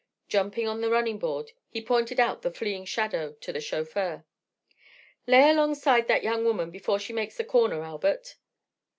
Jumping 0.27 0.67
on 0.67 0.81
the 0.81 0.89
running 0.89 1.19
board 1.19 1.51
he 1.69 1.79
pointed 1.79 2.19
out 2.19 2.41
the 2.41 2.49
fleeing 2.49 2.85
shadow 2.85 3.33
to 3.33 3.53
the 3.53 3.61
chauffeur. 3.61 4.25
"Lay 5.27 5.51
alongside 5.51 6.07
that 6.07 6.23
young 6.23 6.43
woman 6.43 6.71
before 6.71 6.97
she 6.97 7.13
makes 7.13 7.37
the 7.37 7.43
corner, 7.43 7.83
Albert!" 7.83 8.35